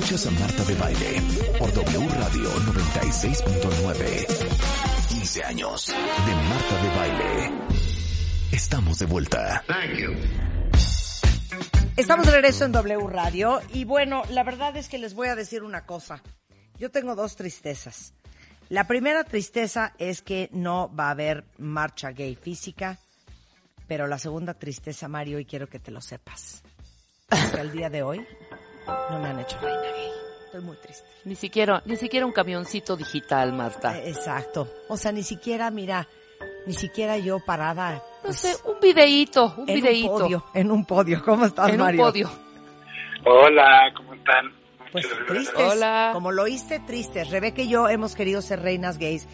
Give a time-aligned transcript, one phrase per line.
[0.00, 1.22] Escuchas a Marta de Baile
[1.58, 4.26] por W Radio 96.9.
[5.08, 7.52] 15 años de Marta de Baile.
[8.50, 9.62] Estamos de vuelta.
[11.98, 15.36] Estamos de regreso en W Radio y bueno, la verdad es que les voy a
[15.36, 16.22] decir una cosa.
[16.78, 18.14] Yo tengo dos tristezas.
[18.70, 22.98] La primera tristeza es que no va a haber marcha gay física,
[23.86, 26.62] pero la segunda tristeza, Mario, y quiero que te lo sepas,
[27.28, 28.26] que al día de hoy
[29.10, 30.10] no me han hecho reina gay.
[30.46, 31.04] Estoy muy triste.
[31.24, 33.98] Ni siquiera, ni siquiera un camioncito digital, Marta.
[33.98, 34.68] Eh, Exacto.
[34.88, 36.06] O sea, ni siquiera, mira,
[36.66, 37.94] ni siquiera yo parada.
[37.94, 40.12] no pues, sé, un videíto, un en videíto.
[40.12, 40.44] un podio.
[40.54, 41.22] En un podio.
[41.24, 42.00] ¿Cómo estás, en Mario?
[42.00, 42.30] un podio.
[43.26, 44.52] Hola, ¿cómo están?
[44.92, 45.72] Pues tristes.
[45.72, 46.10] Hola.
[46.12, 47.30] Como lo oíste, tristes.
[47.30, 49.28] Rebeca y yo hemos querido ser reinas gays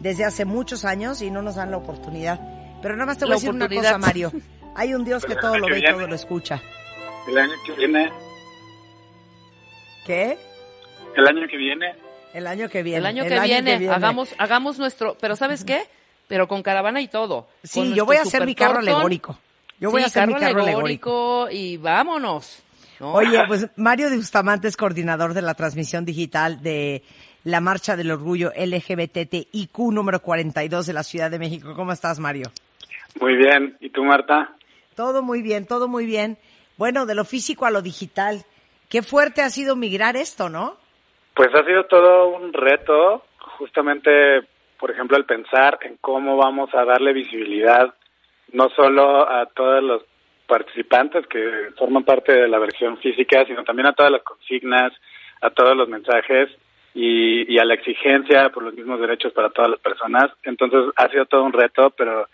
[0.00, 2.40] desde hace muchos años y no nos dan la oportunidad.
[2.80, 4.32] Pero nada más te voy La a decir una cosa, Mario.
[4.74, 6.60] Hay un Dios que todo lo ve y todo lo escucha.
[7.28, 8.10] El año que viene,
[10.06, 10.38] ¿Qué?
[11.16, 11.94] el año que viene,
[12.32, 12.98] El año que viene.
[12.98, 15.82] El año, que, viene, hagamos, hagamos nuestro, pero ¿sabes qué?
[16.28, 17.48] Pero con caravana y todo.
[17.62, 19.38] Sí, yo voy a hacer mi carro alegórico.
[19.78, 21.48] Yo voy Sí, a hacer mi carro alegórico.
[21.50, 22.62] y vámonos.
[23.00, 23.12] ¿no?
[23.12, 27.02] Oye, pues Mario de Bustamante es coordinador de la transmisión digital de
[27.44, 31.74] la Marcha del Orgullo LGBTIQ número 42 de la Ciudad de México.
[31.74, 32.50] ¿Cómo estás, Mario?
[33.20, 33.76] muy bien.
[33.80, 34.56] ¿Y tú, Marta?
[34.94, 36.38] Todo muy bien, todo muy bien.
[36.78, 38.44] Bueno, de lo físico a lo digital.
[38.92, 40.76] Qué fuerte ha sido migrar esto, ¿no?
[41.34, 43.24] Pues ha sido todo un reto,
[43.56, 44.42] justamente,
[44.78, 47.94] por ejemplo, el pensar en cómo vamos a darle visibilidad
[48.52, 50.02] no solo a todos los
[50.46, 54.92] participantes que forman parte de la versión física, sino también a todas las consignas,
[55.40, 56.50] a todos los mensajes
[56.92, 60.32] y, a la exigencia por los mismos derechos para todas las personas.
[60.42, 62.28] Entonces ha sido todo un reto, pero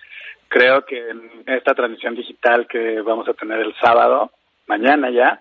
[0.48, 4.32] creo que en esta transmisión digital que vamos a tener el sábado,
[4.66, 5.40] mañana ya,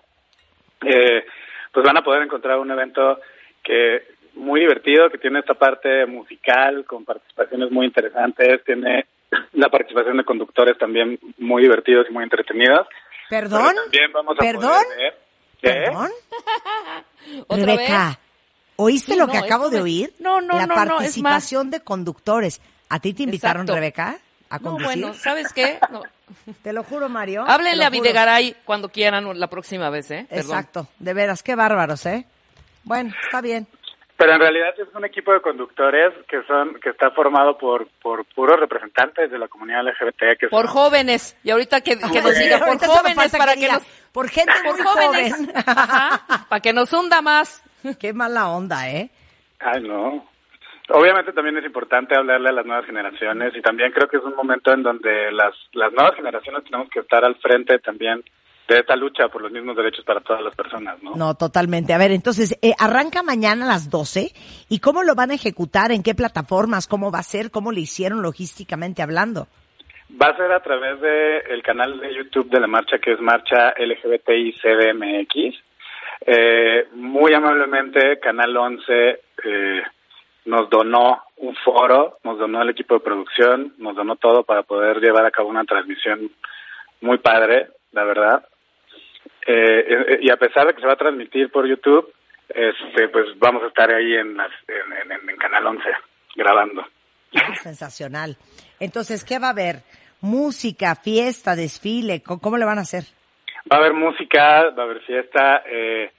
[0.82, 1.24] eh,
[1.72, 3.20] pues van a poder encontrar un evento
[3.62, 4.02] que
[4.34, 9.06] muy divertido, que tiene esta parte musical con participaciones muy interesantes, tiene
[9.52, 12.86] la participación de conductores también muy divertidos y muy entretenidos.
[13.28, 13.74] ¿Perdón?
[13.74, 14.82] También vamos a ¿Perdón?
[14.84, 15.14] poder.
[15.60, 16.10] ¿Perdón?
[17.48, 18.18] ¿Otra Rebeca, vez?
[18.76, 20.12] ¿oíste Sí, lo no, que acabo de me- oír?
[20.20, 22.60] No, no, La no, no, es participación de conductores.
[22.88, 23.74] ¿A ti te invitaron, Exacto.
[23.74, 25.02] Rebeca, a No, conducir?
[25.02, 25.78] bueno, ¿sabes qué?
[25.90, 26.02] No.
[26.62, 27.44] Te lo juro, Mario.
[27.46, 27.90] Háblenle a.
[27.90, 30.26] Videgaray cuando quieran la próxima vez, ¿eh?
[30.28, 30.44] Perdón.
[30.44, 32.24] Exacto, de veras, qué bárbaros, ¿eh?
[32.84, 33.66] Bueno, está bien.
[34.16, 38.24] Pero en realidad es un equipo de conductores que son que está formado por por
[38.24, 41.36] puros representantes de la comunidad LGBT que Por son- jóvenes.
[41.44, 43.84] Y ahorita que, que nos diga, por jóvenes, para que que diga, nos...
[44.10, 45.32] por gente Por muy jóvenes.
[45.32, 45.52] joven.
[45.54, 47.62] Ajá, para que nos hunda más.
[48.00, 49.10] Qué mala onda, ¿eh?
[49.60, 50.26] Ay, no.
[50.90, 54.34] Obviamente también es importante hablarle a las nuevas generaciones y también creo que es un
[54.34, 58.24] momento en donde las, las nuevas generaciones tenemos que estar al frente también
[58.68, 61.14] de esta lucha por los mismos derechos para todas las personas, ¿no?
[61.14, 61.92] No, totalmente.
[61.92, 64.32] A ver, entonces, eh, arranca mañana a las 12.
[64.68, 65.90] ¿Y cómo lo van a ejecutar?
[65.90, 66.86] ¿En qué plataformas?
[66.86, 67.50] ¿Cómo va a ser?
[67.50, 69.46] ¿Cómo le hicieron logísticamente hablando?
[70.20, 73.20] Va a ser a través del el canal de YouTube de la marcha que es
[73.20, 75.56] Marcha LGBTI CDMX.
[76.26, 79.82] Eh, muy amablemente, Canal 11 eh,
[80.44, 84.98] nos donó un foro, nos donó el equipo de producción, nos donó todo para poder
[85.00, 86.30] llevar a cabo una transmisión
[87.00, 88.46] muy padre, la verdad.
[89.46, 92.12] Eh, eh, y a pesar de que se va a transmitir por YouTube,
[92.48, 95.84] este, pues vamos a estar ahí en, las, en, en- en Canal 11
[96.34, 96.82] grabando.
[97.34, 98.36] Ah, sensacional.
[98.80, 99.82] Entonces, ¿qué va a haber?
[100.20, 102.22] Música, fiesta, desfile.
[102.22, 103.04] ¿Cómo, cómo le van a hacer?
[103.70, 105.62] Va a haber música, va a haber fiesta.
[105.66, 106.10] Eh,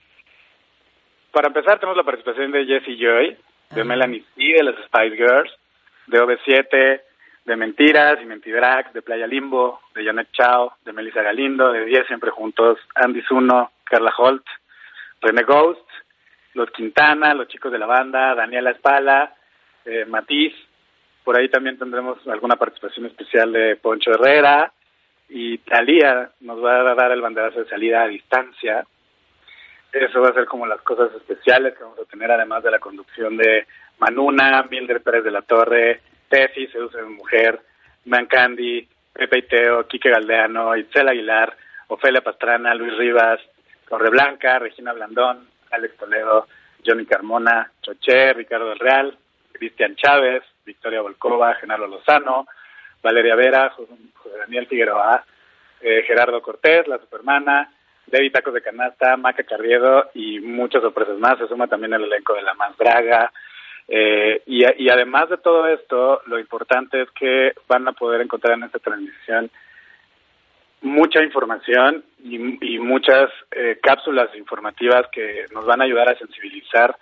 [1.32, 3.38] para empezar, tenemos la participación de Jessie Joy,
[3.70, 3.88] de Ajá.
[3.88, 5.52] Melanie C, de las Spice Girls,
[6.08, 7.02] de OV7,
[7.46, 12.06] de Mentiras y Mentidrag, de Playa Limbo, de Janet Chao, de Melissa Galindo, de Diez
[12.08, 14.46] Siempre Juntos, Andy Zuno, Carla Holt,
[15.22, 15.88] René Ghost,
[16.54, 19.36] Los Quintana, Los Chicos de la Banda, Daniela Espala,
[19.86, 20.54] eh, Matiz.
[21.24, 24.72] Por ahí también tendremos alguna participación especial de Poncho Herrera,
[25.30, 28.86] y Talía nos va a dar el banderazo de salida a distancia.
[29.92, 32.80] Eso va a ser como las cosas especiales que vamos a tener, además de la
[32.80, 33.66] conducción de
[33.98, 37.60] Manuna, Mildred Pérez de la Torre, Tefi, Seduce de Mujer,
[38.06, 41.56] Man Candy, Pepe y Teo, Quique Galdeano, Itzel Aguilar,
[41.88, 43.40] Ofelia Pastrana, Luis Rivas,
[43.88, 46.48] Corre Blanca, Regina Blandón, Alex Toledo,
[46.86, 49.18] Johnny Carmona, Choché, Ricardo del Real,
[49.52, 52.46] Cristian Chávez, Victoria Volkova, Genaro Lozano,
[53.02, 53.94] Valeria Vera, José
[54.38, 55.26] Daniel Figueroa,
[55.82, 57.72] eh, Gerardo Cortés, la Supermana,
[58.10, 61.38] Debbie Tacos de Canasta, Maca Carriedo y muchas sorpresas más.
[61.38, 63.32] Se suma también el elenco de La Más Braga.
[63.88, 68.58] Eh, y, y además de todo esto, lo importante es que van a poder encontrar
[68.58, 69.50] en esta transmisión
[70.82, 76.96] mucha información y, y muchas eh, cápsulas informativas que nos van a ayudar a sensibilizar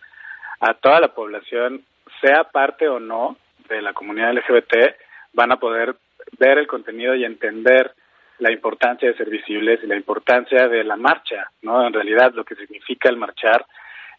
[0.60, 1.84] a toda la población,
[2.22, 3.38] sea parte o no
[3.70, 4.96] de la comunidad LGBT,
[5.34, 5.96] van a poder
[6.40, 7.94] ver el contenido y entender
[8.40, 11.86] la importancia de ser visibles y la importancia de la marcha, ¿no?
[11.86, 13.66] En realidad lo que significa el marchar,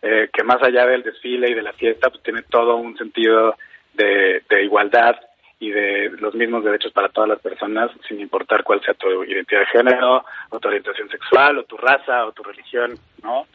[0.03, 3.57] eh, que más allá del desfile y de la fiesta, pues tiene todo un sentido
[3.95, 5.17] de, de igualdad
[5.61, 9.61] y de los mismos derechos para todas las personas, sin importar cuál sea tu identidad
[9.61, 13.47] de género, o tu orientación sexual, o tu raza, o tu religión, ¿no?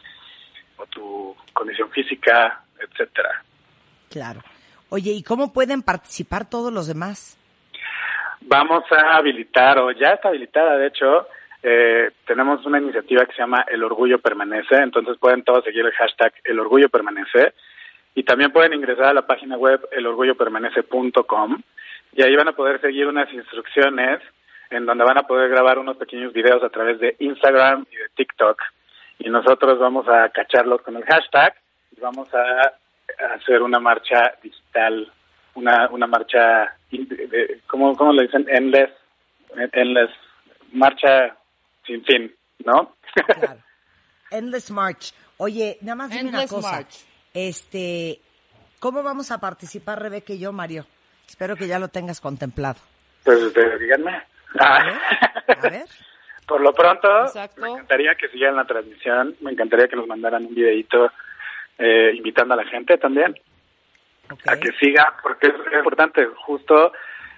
[0.76, 3.42] O tu condición física, etcétera.
[4.10, 4.40] Claro.
[4.90, 7.38] Oye, ¿y cómo pueden participar todos los demás?
[8.46, 11.26] Vamos a habilitar, o ya está habilitada, de hecho,
[11.62, 15.92] eh, tenemos una iniciativa que se llama El Orgullo Permanece, entonces pueden todos seguir el
[15.92, 17.54] hashtag El Orgullo Permanece
[18.14, 21.62] y también pueden ingresar a la página web elorgullopermanece.com
[22.12, 24.20] y ahí van a poder seguir unas instrucciones
[24.70, 28.08] en donde van a poder grabar unos pequeños videos a través de Instagram y de
[28.14, 28.60] TikTok
[29.18, 31.54] y nosotros vamos a cacharlos con el hashtag
[31.96, 32.72] y vamos a
[33.34, 35.10] hacer una marcha digital,
[35.54, 36.76] una, una marcha,
[37.66, 38.46] ¿cómo, ¿cómo le dicen?
[38.48, 38.90] Endless,
[39.72, 40.10] endless,
[40.72, 41.36] marcha
[41.86, 42.96] sin fin, ¿no?
[43.26, 43.62] Claro.
[44.30, 45.14] Endless March.
[45.36, 46.72] Oye, nada más dime una Endless cosa.
[46.72, 47.04] March.
[47.32, 48.20] Este,
[48.80, 50.86] ¿cómo vamos a participar Rebeca y yo, Mario?
[51.28, 52.80] Espero que ya lo tengas contemplado.
[53.24, 54.22] Pues ustedes díganme.
[54.58, 55.86] A ver, a ver.
[56.46, 57.62] Por lo pronto, Exacto.
[57.62, 61.10] me encantaría que siguieran la transmisión, me encantaría que nos mandaran un videito
[61.78, 63.34] eh, invitando a la gente también
[64.46, 66.92] A que siga, porque es, importante, justo,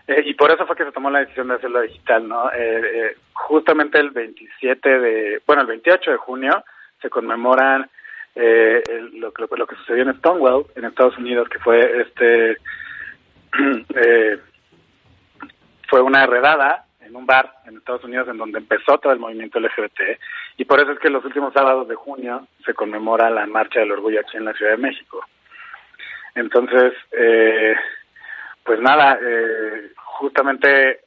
[0.07, 2.51] eh, y por eso fue que se tomó la decisión de hacerlo digital, ¿no?
[2.53, 6.65] Eh, eh, justamente el 27 de, bueno, el 28 de junio
[7.03, 7.89] se conmemoran
[8.39, 12.59] eh, el- lo, que- lo que sucedió en Stonewall, en Estados Unidos, que fue este,
[13.95, 14.39] eh,
[15.89, 19.61] fue una redada en un bar en Estados Unidos en donde empezó todo el movimiento
[19.61, 20.01] LGBT
[20.57, 23.93] y por eso es que los últimos sábados de junio se conmemora la marcha del
[23.93, 25.25] orgullo aquí en la Ciudad de México.
[26.37, 27.75] Entonces, eh,
[28.63, 31.01] pues nada, eh, justamente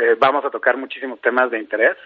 [0.00, 1.96] eh, vamos a tocar muchísimos temas de interés.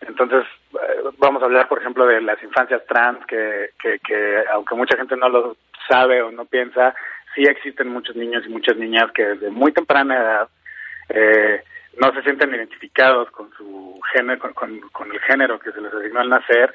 [0.00, 4.74] Entonces, eh, vamos a hablar, por ejemplo, de las infancias trans, que, que, que aunque
[4.74, 6.94] mucha gente no lo sabe o no piensa,
[7.34, 10.48] sí existen muchos niños y muchas niñas que desde muy temprana edad
[11.10, 11.62] eh,
[12.00, 16.20] no se sienten identificados con su género, con, con, el género que se les asignó
[16.20, 16.72] al nacer.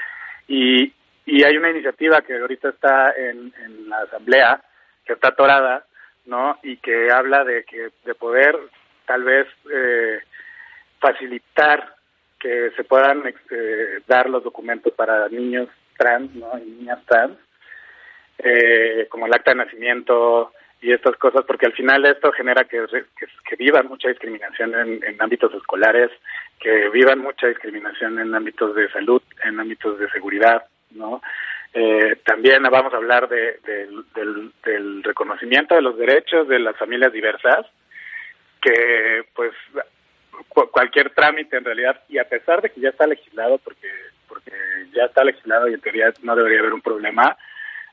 [0.48, 0.94] Y,
[1.26, 3.52] y hay una iniciativa que ahorita está en
[3.88, 4.62] la asamblea,
[5.10, 5.86] que está atorada,
[6.26, 6.60] ¿no?
[6.62, 8.56] Y que habla de que de poder
[9.08, 10.20] tal vez eh,
[11.00, 11.96] facilitar
[12.40, 15.68] que se puedan eh, dar los documentos para niños
[15.98, 16.56] trans, ¿no?
[16.60, 17.40] Y niñas trans,
[18.38, 22.86] eh, como el acta de nacimiento y estas cosas, porque al final esto genera que,
[23.18, 26.12] que, que vivan mucha discriminación en, en ámbitos escolares,
[26.60, 31.20] que vivan mucha discriminación en ámbitos de salud, en ámbitos de seguridad, ¿no?
[31.74, 34.04] Eh, también vamos a hablar de, del-
[34.66, 37.66] del, reconocimiento de los derechos de las familias diversas,
[38.62, 39.52] que pues
[40.48, 43.88] cu- cualquier trámite en realidad, y a pesar de que ya está legislado, porque,
[44.28, 44.52] porque
[44.94, 47.38] ya está legislado y en teoría no debería haber un problema,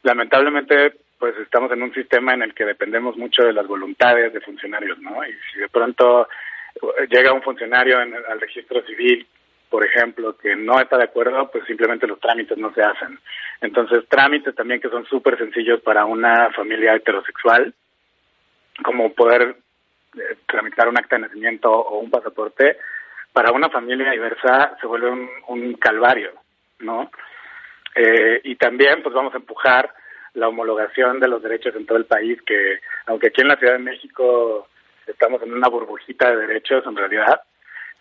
[0.03, 4.41] lamentablemente pues estamos en un sistema en el que dependemos mucho de las voluntades de
[4.43, 5.25] funcionarios, ¿no?
[5.27, 6.29] Y si de pronto
[6.77, 9.27] eh, llega un funcionario en- al registro civil,
[9.71, 13.19] por ejemplo, que no está de acuerdo, pues simplemente los trámites no se hacen.
[13.61, 17.73] Entonces, trámites también que son súper sencillos para una familia heterosexual,
[18.85, 19.57] como poder
[20.17, 22.77] eh, tramitar un acta de nacimiento o un pasaporte,
[23.33, 25.11] para una familia diversa se vuelve
[25.49, 26.33] un, calvario,
[26.81, 27.11] ¿no?
[27.95, 29.93] Eh, y también, pues vamos a empujar
[30.35, 33.75] la homologación de los derechos en todo el país, que aunque aquí en la Ciudad
[33.75, 34.69] de México
[35.07, 37.41] estamos en una burbujita de derechos, en realidad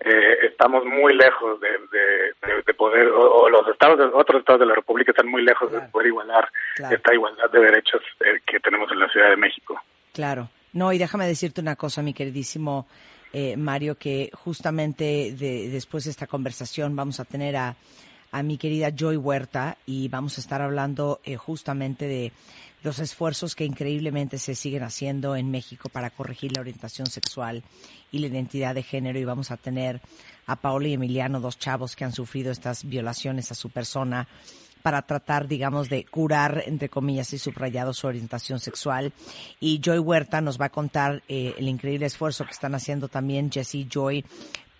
[0.02, 2.08] eh, estamos muy lejos de, de,
[2.56, 5.70] de- de poder, o los estados, de, otros estados de la República están muy lejos
[5.70, 5.86] Claro.
[5.86, 6.96] de poder igualar Claro.
[6.96, 9.80] esta igualdad de derechos eh, que tenemos en la Ciudad de México.
[10.14, 10.50] Claro.
[10.74, 12.88] No, y déjame decirte una cosa, mi queridísimo
[13.34, 17.76] eh, Mario, que justamente de- después de esta conversación vamos a tener a,
[18.32, 22.32] a mi querida Joy Huerta y vamos a estar hablando eh, justamente de
[22.84, 27.64] los esfuerzos que increíblemente se siguen haciendo en México para corregir la orientación sexual
[28.12, 30.00] y la identidad de género y vamos a tener
[30.48, 34.28] a Paola y Emiliano, dos chavos que han sufrido estas violaciones a su persona
[34.86, 39.14] para tratar, digamos, de curar, entre comillas y subrayado, su orientación sexual.
[39.60, 43.52] Y Joy Huerta nos va a contar eh, el increíble esfuerzo que están haciendo también
[43.52, 44.24] Jesse y Joy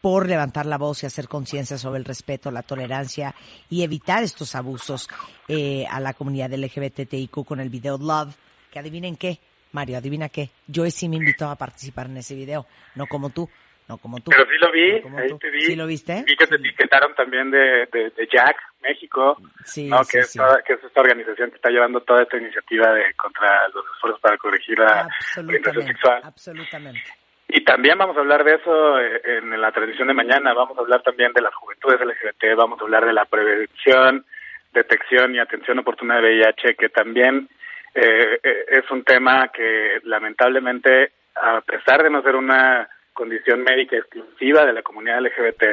[0.02, 3.34] por levantar la voz y hacer conciencia sobre el respeto, la tolerancia
[3.72, 5.10] y evitar estos abusos
[5.48, 8.36] eh, a la comunidad LGBTIQ con el video Love,
[8.72, 9.40] que adivinen qué,
[9.72, 13.50] Mario, adivina qué, Joy sí me invitó a participar en ese video, no como tú,
[13.88, 14.32] no como tú.
[14.32, 15.62] Pero sí lo vi, no ahí te vi.
[15.62, 16.24] ¿Sí lo viste?
[16.26, 20.04] Vi que te etiquetaron también de, de, de Jack, México, Sí, ¿no?
[20.04, 20.40] sí, que, es sí.
[20.40, 24.20] toda- que es esta organización que está llevando toda esta iniciativa de contra los esfuerzos
[24.22, 26.22] para corregir la orientación sexual.
[26.24, 27.04] absolutamente.
[27.48, 30.54] Y también vamos a hablar de eso eh, en la transmisión de mañana.
[30.54, 34.26] Vamos a hablar también de las juventudes LGBT, vamos a hablar de la prevención,
[34.74, 37.48] detección y atención oportuna de VIH, que también
[37.94, 43.98] eh, eh, es un tema que lamentablemente, a pesar de no ser una condición médica
[43.98, 45.64] exclusiva de la comunidad LGBT,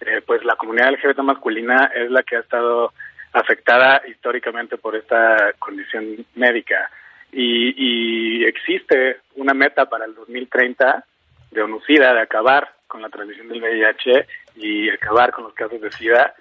[0.00, 2.92] eh, pues la comunidad LGBT masculina es la que ha estado
[3.32, 6.90] afectada históricamente por esta condición médica.
[7.30, 11.04] Y, y existe una meta para el 2030
[11.52, 14.26] de ONUCIDA de acabar con la transmisión del VIH
[14.56, 16.34] y acabar con los casos de SIDA.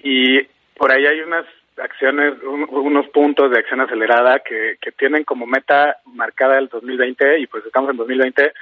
[0.00, 0.42] Y
[0.76, 1.46] por ahí hay unas
[1.78, 7.38] acciones, un- unos puntos de acción acelerada que, que tienen como meta marcada el 2020
[7.40, 8.52] y pues estamos en 2020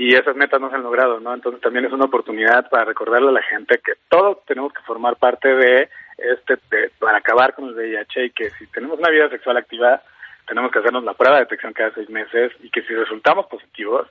[0.00, 1.34] y esas metas no se han logrado, ¿no?
[1.34, 5.16] Entonces también es una oportunidad para recordarle a la gente que todos tenemos que formar
[5.16, 9.28] parte de este, de- para acabar con el VIH y que si tenemos una vida
[9.28, 10.00] sexual activa,
[10.46, 14.06] tenemos que hacernos la prueba de detección cada seis meses y que si resultamos positivos,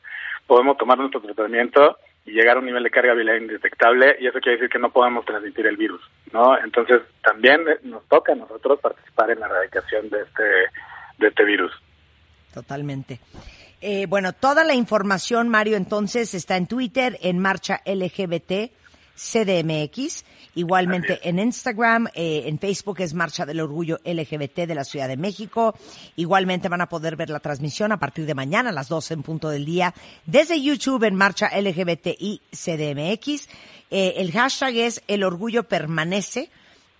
[0.46, 4.41] podemos tomar nuestro tratamiento y llegar a un nivel de carga viral indetectable y eso
[4.41, 6.01] quiere decir que no podemos transmitir el virus,
[6.34, 6.58] ¿no?
[6.60, 10.44] Entonces también nos toca a nosotros participar en la erradicación de este,
[11.17, 11.72] de este virus.
[12.53, 13.20] Totalmente.
[13.81, 18.72] Eh, bueno, toda la información, Mario, entonces está en Twitter, en Marcha LGBT
[19.17, 20.24] CDMX,
[20.55, 25.17] igualmente en Instagram, eh, en Facebook es Marcha del Orgullo LGBT de la Ciudad de
[25.17, 25.75] México.
[26.15, 29.24] Igualmente van a poder ver la transmisión a partir de mañana a las 12 en
[29.24, 29.93] punto del día
[30.25, 33.50] desde YouTube en Marcha LGBTI CDMX.
[33.89, 36.50] Eh, el hashtag es El Orgullo Permanece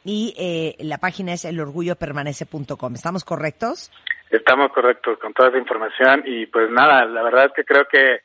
[0.04, 2.96] y eh, la página es elorgullopermanece.com.
[2.96, 3.92] ¿Estamos correctos?
[4.30, 8.22] Estamos correctos con toda esa información y pues nada, la verdad es que creo que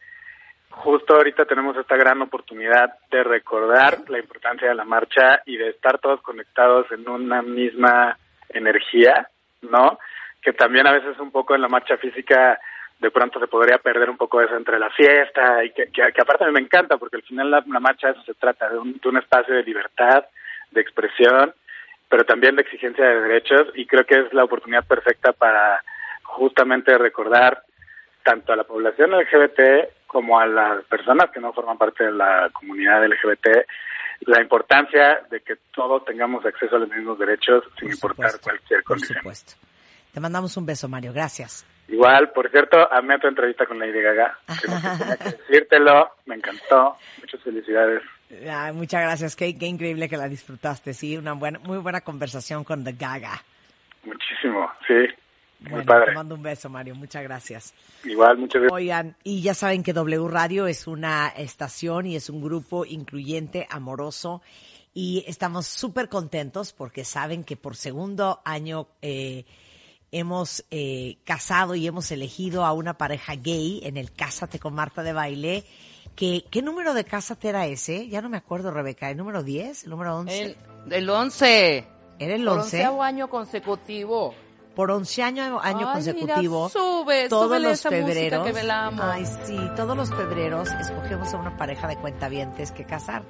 [0.71, 5.69] justo ahorita tenemos esta gran oportunidad de recordar la importancia de la marcha y de
[5.69, 8.19] estar todos conectados en una misma
[8.49, 9.29] energía,
[9.63, 9.99] ¿no?
[10.41, 12.59] Que también a veces un poco en la marcha física
[12.99, 16.61] de pronto se podría perder un poco eso entre la fiesta y que, aparte me
[16.61, 19.65] encanta porque al final la, marcha eso se trata, de un, de un espacio de
[19.65, 20.25] libertad,
[20.71, 21.53] de expresión,
[22.09, 25.83] pero también de exigencia de derechos y creo que es la oportunidad perfecta para
[26.33, 27.63] justamente recordar
[28.23, 32.51] tanto a la población LGBT como a las personas que no forman parte de la
[32.53, 33.49] comunidad LGBT
[34.27, 38.81] la importancia de que todos tengamos acceso a los mismos derechos sin Por importar cualquier
[38.83, 39.19] Por condición.
[39.19, 39.53] supuesto.
[40.13, 41.13] Te mandamos un beso, Mario.
[41.13, 41.67] Gracias.
[41.89, 44.39] Igual, por cierto, amé tu entrevista con Lady Gaga.
[44.61, 46.97] Que- tenía que decírtelo, me encantó.
[47.21, 48.03] Muchas felicidades.
[48.49, 49.35] Ay, muchas gracias.
[49.35, 50.95] Qué, qué increíble que la disfrutaste.
[50.95, 53.43] Sí, una buena, muy buena conversación con The Gaga.
[54.05, 54.95] Muchísimo, sí.
[55.63, 56.07] Muy Bueno, padre.
[56.07, 56.95] te mando un beso, Mario.
[56.95, 57.75] Muchas gracias.
[58.05, 58.73] Igual, muchas gracias.
[58.77, 63.67] Oigan, y ya saben que W Radio es una estación y es un grupo incluyente,
[63.71, 64.43] amoroso,
[64.95, 69.45] y estamos súper contentos porque saben que por segundo año eh,
[70.11, 75.03] hemos eh, casado y hemos elegido a una pareja gay en el Cásate con Marta
[75.03, 75.65] de Baile.
[76.15, 78.09] Que, ¿Qué número de Cásate era ese?
[78.09, 79.09] Ya no me acuerdo, Rebeca.
[79.11, 79.85] ¿El número 10?
[79.85, 80.43] ¿El número 11?
[80.43, 80.57] El,
[80.93, 81.87] el 11.
[82.19, 82.65] ¿Era el Por 11?
[82.77, 84.35] onceavo año consecutivo.
[84.75, 89.01] Por once año, año Ay, consecutivo, mira, sube, todos los esa febreros, que velamos.
[89.05, 93.23] ay sí, todos los febreros escogemos a una pareja de cuentavientes que casar.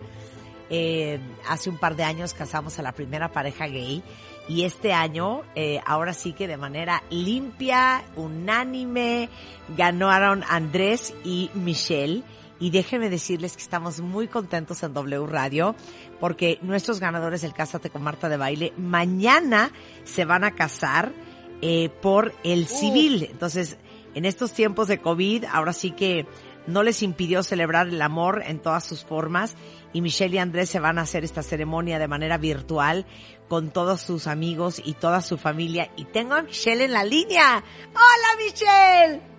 [0.71, 4.03] Eh, hace un par de años casamos a la primera pareja gay
[4.49, 9.29] y este año, eh, ahora sí que de manera limpia, unánime,
[9.77, 12.23] ganaron Andrés y Michelle.
[12.59, 15.75] Y déjenme decirles que estamos muy contentos en W Radio
[16.21, 19.73] porque nuestros ganadores del Cásate con Marta de Baile mañana
[20.05, 21.13] se van a casar
[21.63, 23.29] eh, por el civil.
[23.31, 23.79] Entonces,
[24.15, 26.27] en estos tiempos de COVID, ahora sí que
[26.67, 29.57] no les impidió celebrar el amor en todas sus formas
[29.93, 33.07] y Michelle y Andrés se van a hacer esta ceremonia de manera virtual
[33.49, 35.91] con todos sus amigos y toda su familia.
[35.97, 37.63] Y tengo a Michelle en la línea.
[37.91, 39.33] ¡Hola, Michelle!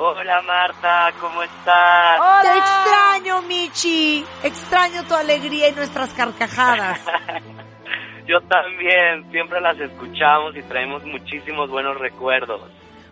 [0.00, 2.42] Hola Marta, ¿cómo estás?
[2.42, 4.24] Te extraño, Michi.
[4.44, 7.00] Extraño tu alegría y nuestras carcajadas.
[8.28, 12.60] Yo también, siempre las escuchamos y traemos muchísimos buenos recuerdos.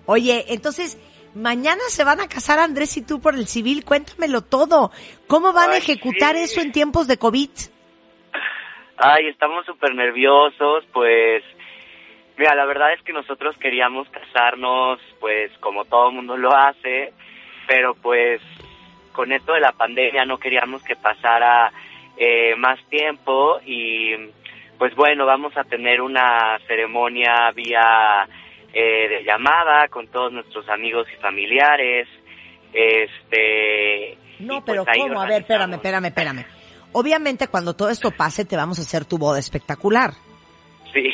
[0.05, 0.99] Oye, entonces,
[1.35, 3.83] mañana se van a casar Andrés y tú por el civil.
[3.83, 4.91] Cuéntamelo todo.
[5.27, 6.43] ¿Cómo van a ejecutar sí.
[6.43, 7.49] eso en tiempos de COVID?
[8.99, 11.43] Ay, estamos súper nerviosos, pues...
[12.37, 17.15] Mira, la verdad es que nosotros queríamos casarnos, pues como todo mundo lo hace,
[17.67, 18.43] pero pues
[19.13, 21.73] con esto de la pandemia no queríamos que pasara
[22.19, 24.13] eh, más tiempo y
[24.78, 28.28] pues bueno, vamos a tener una ceremonia vía
[28.73, 32.06] eh, de llamada con todos nuestros amigos y familiares
[32.73, 34.18] Este.
[34.38, 35.21] No, pues, pero ¿cómo?
[35.21, 36.45] A ver, espérame, espérame, espérame.
[36.92, 40.12] Obviamente cuando todo esto pase te vamos a hacer tu boda espectacular.
[40.92, 41.11] Sí.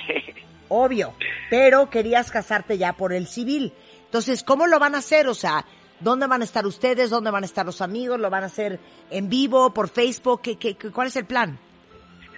[0.68, 1.14] Obvio.
[1.50, 3.72] Pero querías casarte ya por el civil.
[4.04, 5.26] Entonces, ¿cómo lo van a hacer?
[5.28, 5.64] O sea,
[6.00, 7.10] ¿dónde van a estar ustedes?
[7.10, 8.18] ¿Dónde van a estar los amigos?
[8.18, 8.78] ¿Lo van a hacer
[9.10, 10.40] en vivo, por Facebook?
[10.42, 11.58] ¿Qué, qué, qué- cuál es el plan?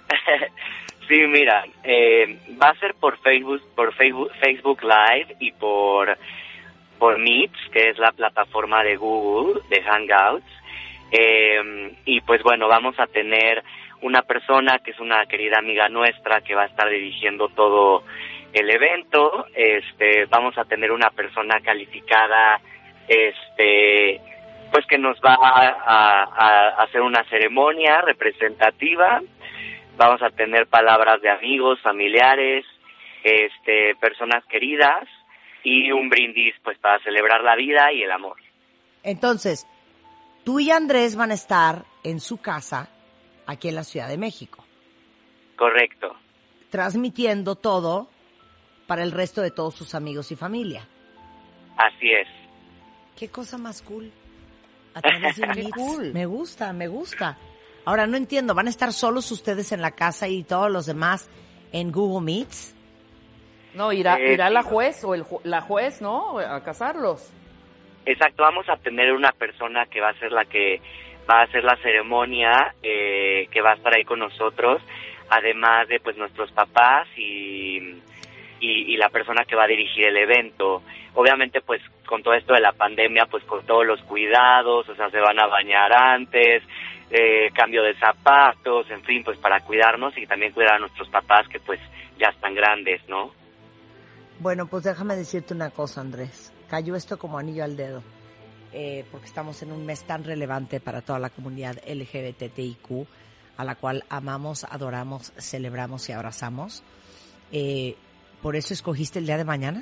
[1.07, 6.17] Sí, mira, eh, va a ser por Facebook, por Facebook, Facebook Live y por
[6.97, 10.45] por Meets, que es la plataforma de Google de Hangouts.
[11.11, 13.63] Eh, y pues bueno, vamos a tener
[14.01, 18.03] una persona que es una querida amiga nuestra que va a estar dirigiendo todo
[18.53, 19.45] el evento.
[19.53, 22.59] Este, vamos a tener una persona calificada,
[23.07, 24.21] este,
[24.71, 29.21] pues que nos va a hacer una ceremonia representativa
[29.97, 32.65] vamos a tener palabras de amigos, familiares,
[33.23, 35.07] este, personas queridas
[35.63, 38.37] y un brindis pues para celebrar la vida y el amor.
[39.03, 39.67] Entonces,
[40.43, 42.89] tú y Andrés van a estar en su casa,
[43.47, 44.63] aquí en la Ciudad de México,
[45.55, 46.15] Correcto.
[46.69, 48.09] transmitiendo todo
[48.87, 50.87] para el resto de todos sus amigos y familia.
[51.77, 52.27] Así es.
[53.17, 54.11] Qué cosa más cool.
[54.93, 56.13] A través de cool.
[56.13, 57.37] Me gusta, me gusta.
[57.85, 61.29] Ahora no entiendo, ¿van a estar solos ustedes en la casa y todos los demás
[61.71, 62.75] en Google Meets?
[63.75, 66.39] No, irá, Eh, irá la juez o el, ju- la juez, ¿no?
[66.39, 67.31] A casarlos.
[68.05, 70.81] Exacto, vamos a tener una persona que va a ser la que
[71.29, 74.81] va a hacer la ceremonia, eh, que va a estar ahí con nosotros,
[75.29, 77.94] además de pues nuestros papás y,
[78.59, 80.81] y, y la persona que va a dirigir el evento.
[81.13, 85.09] Obviamente pues con todo esto de la pandemia, pues con todos los cuidados, o sea,
[85.09, 86.63] se van a bañar antes,
[87.09, 91.47] eh, cambio de zapatos, en fin, pues para cuidarnos y también cuidar a nuestros papás
[91.47, 91.79] que pues
[92.17, 93.31] ya están grandes, ¿no?
[94.39, 96.53] Bueno, pues déjame decirte una cosa, Andrés.
[96.69, 98.03] Cayó esto como anillo al dedo,
[98.73, 103.07] eh, porque estamos en un mes tan relevante para toda la comunidad LGBTIQ,
[103.57, 106.83] a la cual amamos, adoramos, celebramos y abrazamos.
[107.51, 107.95] Eh,
[108.45, 109.81] ¿Por eso escogiste el día de mañana?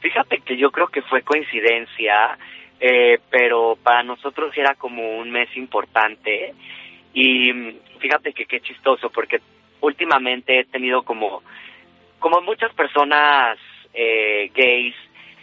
[0.00, 2.38] Fíjate que yo creo que fue coincidencia,
[2.80, 6.54] eh, pero para nosotros era como un mes importante
[7.12, 9.42] y mm, fíjate que qué chistoso porque
[9.82, 11.42] últimamente he tenido como
[12.20, 13.58] como muchas personas
[13.92, 14.94] eh, gays,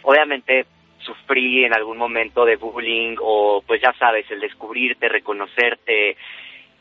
[0.02, 0.66] obviamente
[0.98, 6.16] sufrí en algún momento de bullying o pues ya sabes, el descubrirte, reconocerte,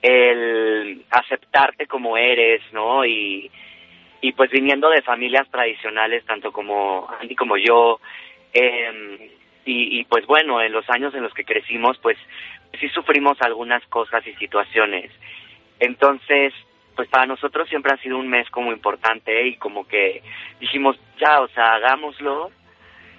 [0.02, 3.06] el aceptarte como eres, ¿no?
[3.06, 3.52] Y,
[4.22, 8.00] y pues viniendo de familias tradicionales, tanto como Andy como yo,
[8.54, 9.32] eh,
[9.66, 12.18] y, y pues bueno, en los años en los que crecimos, pues
[12.80, 15.12] sí sufrimos algunas cosas y situaciones.
[15.80, 16.54] Entonces,
[16.96, 20.24] pues para nosotros siempre ha sido un mes como importante y como que
[20.60, 22.52] dijimos, ya, o sea, hagámoslo.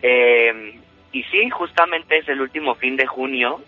[0.02, 0.80] Eh,
[1.12, 3.60] y sí, justamente es el último fin de junio.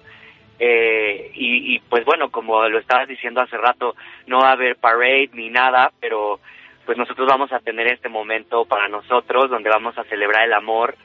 [0.58, 3.94] Eh, y, y pues bueno, como lo estabas diciendo hace rato,
[4.26, 6.40] no va a haber parade ni nada, pero
[6.86, 10.96] pues nosotros vamos a tener este momento para nosotros donde vamos a celebrar el amor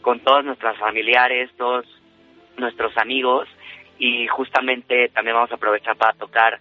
[0.00, 1.84] con todos nuestros familiares, todos
[2.56, 3.48] nuestros amigos
[3.98, 6.58] y justamente también vamos a aprovechar para tocar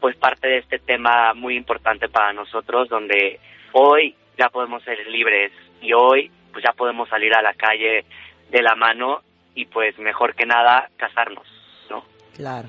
[0.00, 3.40] pues parte de este tema muy importante para nosotros donde
[3.72, 8.04] hoy ya podemos ser libres y hoy pues ya podemos salir a la calle
[8.50, 9.20] de la mano
[9.54, 11.46] y pues mejor que nada casarnos,
[11.90, 12.04] ¿no?
[12.34, 12.68] Claro.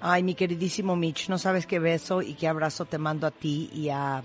[0.00, 3.70] Ay, mi queridísimo Mitch, no sabes qué beso y qué abrazo te mando a ti
[3.72, 4.22] y a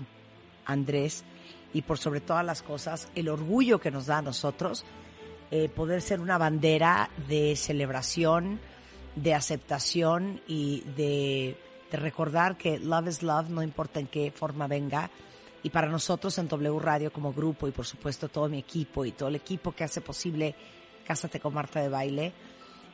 [0.68, 1.24] Andrés
[1.72, 4.84] y por sobre todas las cosas, el orgullo que nos da a nosotros
[5.50, 8.60] eh, poder ser una bandera de celebración,
[9.16, 11.56] de aceptación y de,
[11.90, 15.10] recordar que love is love, no importa en qué forma venga.
[15.62, 19.12] Y para nosotros en W Radio como grupo y por supuesto todo mi equipo y
[19.12, 20.54] todo el equipo que hace posible
[21.06, 22.34] Cásate con Marta de Baile,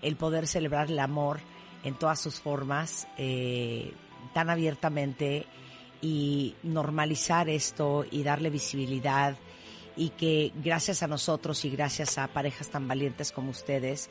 [0.01, 1.41] el poder celebrar el amor
[1.83, 3.93] en todas sus formas, eh,
[4.33, 5.47] tan abiertamente
[6.05, 9.38] y normalizar esto y darle visibilidad
[9.97, 14.11] y que gracias a nosotros y gracias a parejas tan valientes como ustedes,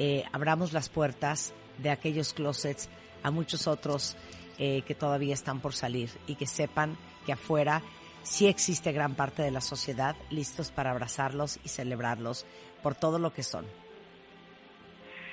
[0.00, 2.90] eh, abramos las puertas de aquellos closets
[3.22, 4.16] a muchos otros
[4.58, 7.82] eh, que todavía están por salir y que sepan que afuera
[8.22, 12.46] sí existe gran parte de la sociedad listos para abrazarlos y celebrarlos
[12.82, 13.64] por todo lo que son.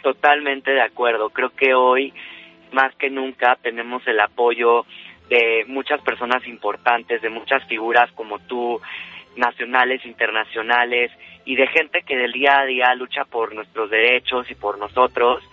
[0.04, 1.32] Totalmente de acuerdo.
[1.32, 2.14] Creo que hoy,
[2.72, 4.86] más que nunca, tenemos el apoyo
[5.30, 8.82] de muchas personas importantes, de muchas figuras como tú,
[9.36, 11.12] nacionales, internacionales,
[11.46, 15.44] y de gente que del día a día lucha por nuestros derechos y por nosotros.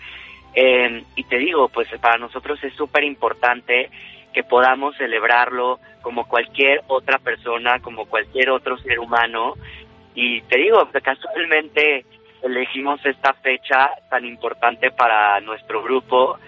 [0.55, 3.91] Eh, y te digo, pues para nosotros es súper importante
[4.33, 9.55] que podamos celebrarlo como cualquier otra persona, como cualquier otro ser humano.
[10.15, 12.07] Y te digo, casualmente
[12.43, 16.39] elegimos esta fecha tan importante para nuestro grupo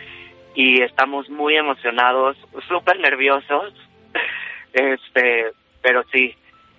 [0.54, 2.36] y estamos muy emocionados,
[2.68, 3.74] súper nerviosos,
[4.72, 6.34] este, pero sí,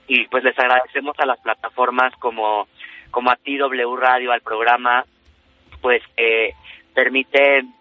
[0.07, 2.67] y pues les agradecemos a las plataformas como,
[3.11, 5.05] como a TW Radio, al programa,
[5.81, 6.53] pues eh,
[6.93, 7.73] permiten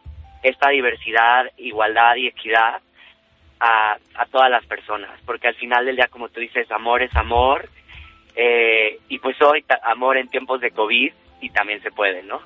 [0.42, 2.80] esta diversidad, igualdad y equidad
[3.60, 7.14] a, a todas las personas, porque al final del día, como tú dices, amor es
[7.16, 7.68] amor,
[8.36, 12.40] eh, y pues hoy amor en tiempos de COVID y también se puede, ¿no?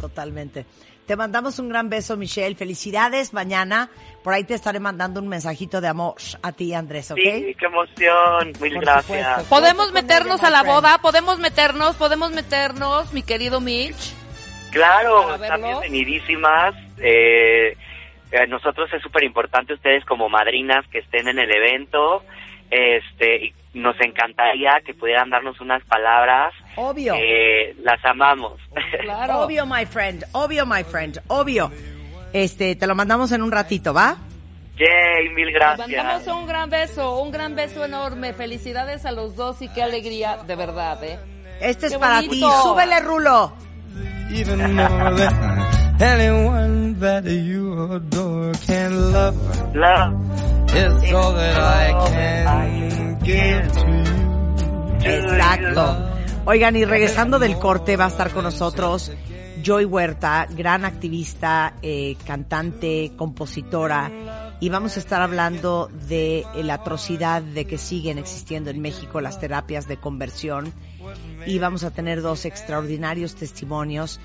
[0.00, 0.64] Totalmente.
[1.06, 2.56] Te mandamos un gran beso, Michelle.
[2.56, 3.90] Felicidades mañana.
[4.24, 7.18] Por ahí te estaré mandando un mensajito de amor a ti, Andrés, ¿ok?
[7.22, 9.42] Sí, qué emoción, mil Por gracias.
[9.42, 9.48] supuesto.
[9.48, 10.98] ¿Podemos meternos a la boda?
[10.98, 11.94] ¿Podemos meternos?
[11.94, 14.14] ¿Podemos meternos, mi querido Mitch?
[14.72, 16.74] Claro, están bienvenidísimas.
[16.98, 17.76] Eh,
[18.32, 22.24] eh, nosotros es súper importante ustedes como madrinas que estén en el evento.
[22.68, 26.52] Este, y nos encantaría que pudieran darnos unas palabras.
[26.76, 27.14] Obvio.
[27.14, 28.54] Eh, las amamos.
[29.02, 29.40] Claro.
[29.44, 30.24] Obvio, my friend.
[30.32, 31.20] Obvio, my friend.
[31.28, 31.70] Obvio.
[32.32, 34.16] Este, te lo mandamos en un ratito, ¿va?
[34.78, 35.88] Yay, mil Les gracias.
[35.88, 38.32] mandamos un gran beso, un gran beso enorme.
[38.32, 41.18] Felicidades a los dos y qué alegría, de verdad, ¿eh?
[41.60, 42.32] Este es Qué para bonito.
[42.34, 42.40] ti.
[42.62, 43.52] Súbele, Rulo.
[45.98, 49.36] anyone that you adore can love.
[49.74, 50.14] Love.
[50.74, 53.05] It's all that I can.
[55.02, 56.12] Exacto.
[56.44, 59.12] Oigan, y regresando del corte va a estar con nosotros
[59.62, 66.74] Joy Huerta, gran activista, eh, cantante, compositora, y vamos a estar hablando de eh, la
[66.74, 70.72] atrocidad de que siguen existiendo en México las terapias de conversión,
[71.46, 74.20] y vamos a tener dos extraordinarios testimonios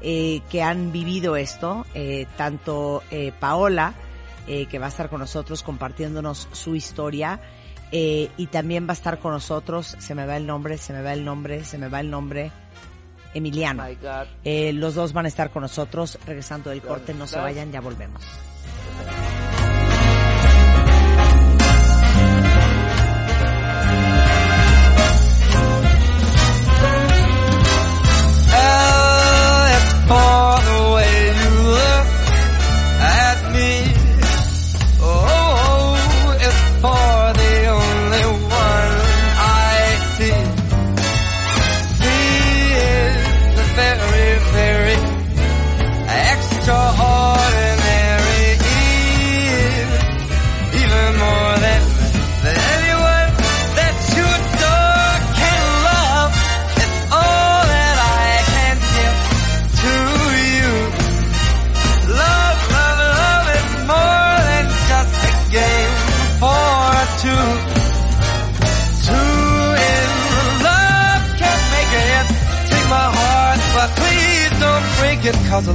[0.00, 3.94] eh, que han vivido esto, eh, tanto eh, Paola,
[4.46, 7.40] eh, que va a estar con nosotros compartiéndonos su historia,
[7.92, 11.02] eh, y también va a estar con nosotros, se me va el nombre, se me
[11.02, 12.50] va el nombre, se me va el nombre,
[13.34, 13.84] Emiliano.
[14.00, 14.26] God.
[14.44, 17.80] Eh, los dos van a estar con nosotros regresando del corte, no se vayan, ya
[17.80, 18.22] volvemos.
[28.56, 30.43] L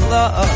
[0.10, 0.49] Love.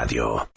[0.00, 0.49] Radio.